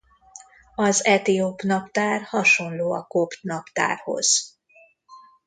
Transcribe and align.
Az 0.75 1.05
etióp 1.05 1.61
naptár 1.61 2.21
hasonló 2.21 2.91
a 2.91 3.03
kopt 3.03 3.41
naptárhoz. 3.41 4.57